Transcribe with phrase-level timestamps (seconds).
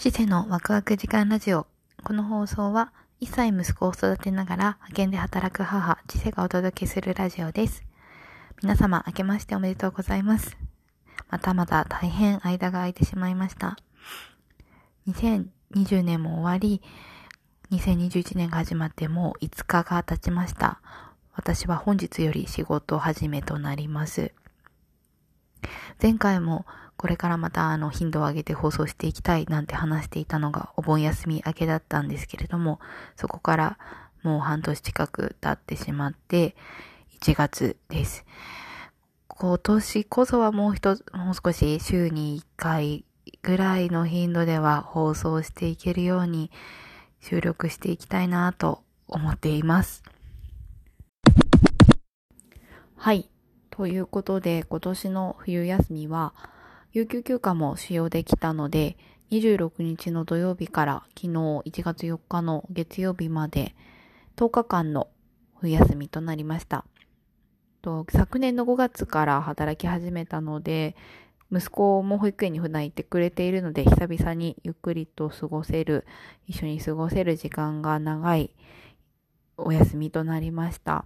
[0.00, 1.66] 知世のワクワク時間ラジオ。
[2.04, 7.84] この放送は、1歳息子を育てながら派遣で働く母、知世がお届けするラジオです。
[8.62, 10.56] 皆様、明けましておめでとうございます。
[11.28, 13.76] またまた大変間が空いてしまいました。
[15.06, 16.80] 2020年も終わり、
[17.70, 20.80] 2021年が始まってもう5日が経ちました。
[21.34, 24.32] 私は本日より仕事始めとなります。
[26.02, 26.64] 前回も
[27.00, 32.78] これからまたあの頻度を上げて放送していきたいなんて話していたのがお盆休み明けだったんですけれども、
[33.16, 33.78] そこから
[34.22, 36.54] もう半年近く経ってしまって、
[37.22, 38.26] 1月です。
[39.28, 43.06] 今年こそはもう一つ、もう少し週に1回
[43.40, 46.50] ぐらいの頻度では放送していけるように
[47.20, 50.02] 収録していきたいなと思っています。
[52.94, 53.30] はい。
[53.70, 56.34] ということで、今年の冬休みは、
[56.92, 58.96] 有給休暇も使用できたので、
[59.30, 63.76] 26日の土曜日から昨日1月4日の月曜日まで
[64.36, 65.08] 10日間の
[65.60, 66.84] 冬休みとなりました。
[68.10, 70.96] 昨年の5月から働き始めたので、
[71.52, 76.04] 息子も保育園に普段行ってくれているので、久々にゆっくりと過ごせる、
[76.48, 78.50] 一緒に過ごせる時間が長い
[79.56, 81.04] お休みとなりました。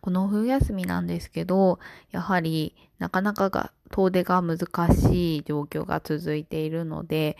[0.00, 1.78] この冬休みなんですけど、
[2.10, 4.60] やはりなかなかが遠出が難
[4.94, 7.36] しい状況が続いているので、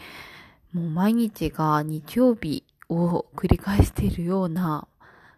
[0.74, 4.86] もう毎日が日曜日を繰り返しているような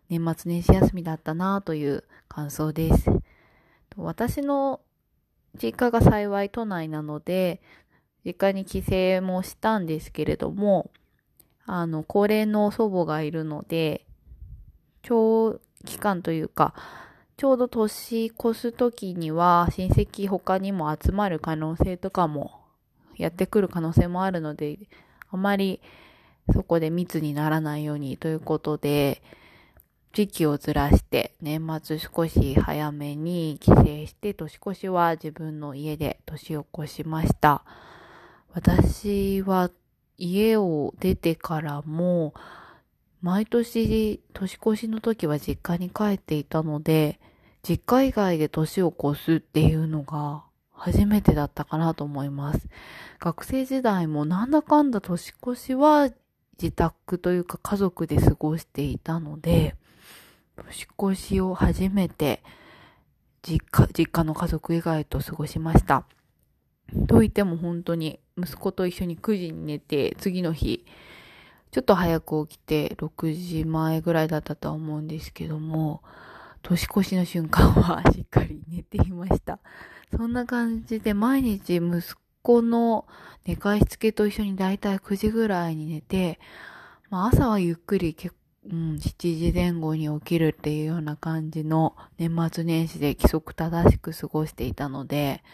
[0.08, 3.08] 年末年始休みだったなという感想です。
[3.96, 4.80] 私の
[5.62, 7.62] 実家が幸い都内なので、
[8.24, 10.90] 実家に帰省もしたんですけれども、
[11.66, 14.04] あの、高齢の祖母がいるので、
[15.02, 16.74] 長期間というか、
[17.36, 22.60] ちょうど年越す時には親戚他にも集まる可能性とかも
[23.16, 24.78] やってくる可能性もあるので、
[25.30, 25.80] あまり
[26.54, 29.22] そこで密にならないようにということで、
[30.14, 37.64] 時期をずらして年末少し早めに帰省して年越しは自分の家で年を越しました。
[38.54, 39.70] 私は
[40.16, 42.32] 家を出てからも
[43.22, 47.18] 毎年年越しの時は実家に帰っていたので、
[47.62, 52.68] 実家以外で年を越すっていうのが初めてだったかなと思います。
[53.18, 56.10] 学生時代もなんだかんだ年越しは
[56.60, 59.74] 自宅というか家族で過ごしていたので、
[60.56, 62.42] 年越しを初めて
[63.42, 66.04] 実家、実家の家族以外と過ごしました。
[67.08, 70.84] と言っても本当に息子と一緒に9時に寝て、次の日、
[71.76, 76.02] ちょっと早く起きて6時前ぐらいだったとは思うんですけども、
[76.62, 79.58] 年越しの瞬間は しっかり寝ていました。
[80.16, 82.00] そんな感じで毎日息
[82.40, 83.04] 子の
[83.44, 86.40] 寝かしつけと一緒にだいたい9時ぐらいに寝て、
[87.10, 88.34] まあ、朝はゆっくり結
[88.68, 95.44] うん、7時前後に起きるっていうような感じの年末年始で規則正しく過ごしていたので、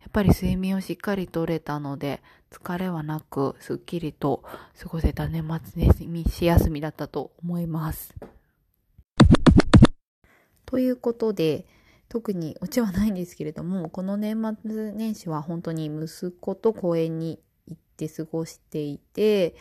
[0.00, 4.42] やっぱり睡眠をしっかりとれたので、疲れはなく、すっきりと
[4.80, 8.14] 過ごせた年末年始休みだったと思います。
[10.66, 11.66] ということで、
[12.08, 19.56] 特にオチはないんですけれども、この年末年始は本当に息子と公園に行って過ごしていて、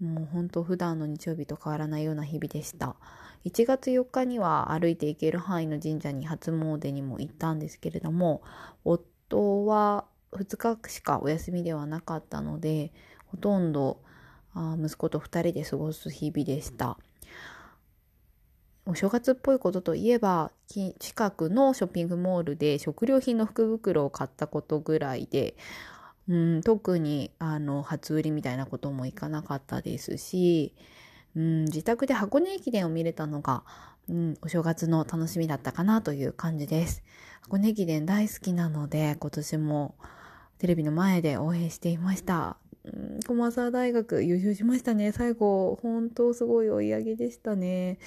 [0.00, 2.96] もう本当普段の日曜日と変わらないような日々でした。
[3.44, 8.42] 1月4日には歩いて行ける範囲の神社に初詣にも行ったんですけれども、
[8.84, 12.92] 夫は2日しかお休みではなかったので、
[13.26, 14.00] ほとんど
[14.54, 16.98] 息子と2人で過ごす日々でした。
[18.86, 25.54] お正月っぽいことといえば、近くのショッピングモールで食料品の福袋を買ったことぐらいで、
[26.28, 30.74] うん、特にあの初売りみたいなこともいかなかったですし、
[31.36, 33.64] うん、自宅で箱根駅伝を見れたのが、
[34.10, 37.04] うん、お正月の楽しみだったかなという感じです。
[37.42, 39.94] 箱根駅伝大好きなので、今年も
[40.58, 42.56] テレビの前で応援していました。
[42.84, 45.12] うん、駒沢大学優勝しましたね。
[45.12, 47.98] 最後、本当すごい追い上げでしたね。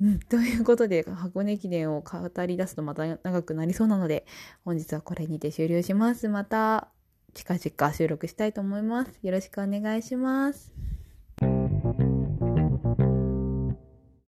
[0.00, 4.24] うん、ということで、箱根駅伝を語り出すとまた長くなりそうなので、
[4.64, 6.28] 本日はこれにて終了します。
[6.28, 6.88] また、
[7.34, 9.18] 近々収録したいと思います。
[9.22, 10.87] よろしくお願いします。